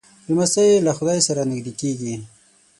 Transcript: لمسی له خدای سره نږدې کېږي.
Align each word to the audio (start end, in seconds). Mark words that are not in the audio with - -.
لمسی 0.27 0.69
له 0.85 0.91
خدای 0.97 1.19
سره 1.27 1.41
نږدې 1.51 1.73
کېږي. 1.81 2.15